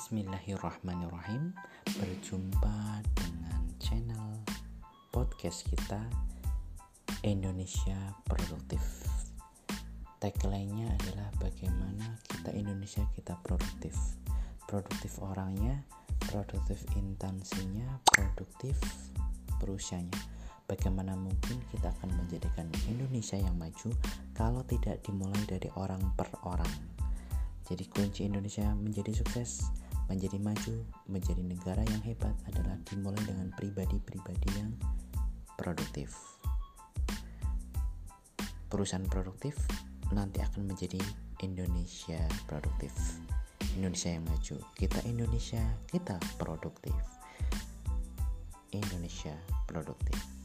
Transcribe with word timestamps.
Bismillahirrahmanirrahim. 0.00 1.52
Berjumpa 1.84 3.04
dengan 3.20 3.68
channel 3.76 4.32
podcast 5.12 5.68
kita 5.68 6.00
Indonesia 7.20 8.16
Produktif. 8.24 8.80
Tagline-nya 10.16 10.96
adalah 10.96 11.28
bagaimana 11.36 12.16
kita 12.32 12.48
Indonesia 12.48 13.04
kita 13.12 13.36
produktif. 13.44 13.92
Produktif 14.64 15.20
orangnya, 15.20 15.84
produktif 16.32 16.80
intansinya, 16.96 18.00
produktif 18.08 18.80
perusahaannya. 19.60 20.16
Bagaimana 20.64 21.12
mungkin 21.12 21.60
kita 21.76 21.92
akan 22.00 22.24
menjadikan 22.24 22.72
Indonesia 22.88 23.36
yang 23.36 23.52
maju 23.60 23.92
kalau 24.32 24.64
tidak 24.64 25.04
dimulai 25.04 25.44
dari 25.44 25.68
orang 25.76 26.00
per 26.16 26.32
orang? 26.48 26.72
Jadi 27.68 27.84
kunci 27.86 28.26
Indonesia 28.26 28.66
menjadi 28.74 29.14
sukses, 29.14 29.70
menjadi 30.10 30.42
maju, 30.42 30.74
menjadi 31.06 31.42
negara 31.46 31.86
yang 31.86 32.02
hebat 32.02 32.34
adalah 32.50 32.74
dimulai 32.82 33.22
dengan 33.22 33.54
pribadi-pribadi 33.54 34.50
yang 34.58 34.74
produktif. 35.54 36.18
Perusahaan 38.66 39.06
produktif 39.06 39.54
nanti 40.10 40.42
akan 40.42 40.66
menjadi 40.66 40.98
Indonesia 41.46 42.18
produktif. 42.50 42.90
Indonesia 43.78 44.10
yang 44.10 44.26
maju. 44.26 44.56
Kita 44.74 44.98
Indonesia, 45.06 45.62
kita 45.86 46.18
produktif. 46.42 46.94
Indonesia 48.74 49.34
produktif. 49.70 50.39